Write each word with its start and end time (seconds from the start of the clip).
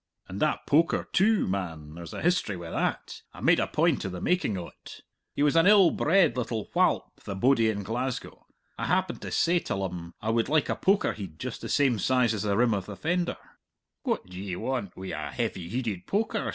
"And 0.27 0.39
that 0.39 0.65
poker, 0.65 1.07
too; 1.13 1.45
man, 1.47 1.93
there's 1.93 2.11
a 2.11 2.23
history 2.23 2.57
wi' 2.57 2.71
that. 2.71 3.21
I 3.35 3.39
made 3.39 3.59
a 3.59 3.67
point 3.67 4.03
of 4.03 4.11
the 4.13 4.19
making 4.19 4.57
o't. 4.57 5.01
He 5.35 5.43
was 5.43 5.55
an 5.55 5.67
ill 5.67 5.91
bred 5.91 6.35
little 6.35 6.71
whalp, 6.73 7.21
the 7.25 7.35
bodie 7.35 7.69
in 7.69 7.83
Glasgow. 7.83 8.47
I 8.79 8.87
happened 8.87 9.21
to 9.21 9.29
say 9.29 9.59
till 9.59 9.83
um 9.83 10.15
I 10.19 10.31
would 10.31 10.49
like 10.49 10.69
a 10.69 10.75
poker 10.75 11.13
heid 11.13 11.37
just 11.37 11.61
the 11.61 11.69
same 11.69 11.99
size 11.99 12.33
as 12.33 12.41
the 12.41 12.57
rim 12.57 12.73
of 12.73 12.87
the 12.87 12.95
fender! 12.95 13.37
'What 14.01 14.25
d'ye 14.25 14.55
want 14.55 14.97
wi' 14.97 15.11
a 15.11 15.29
heavy 15.29 15.69
heided 15.69 16.07
poker?' 16.07 16.49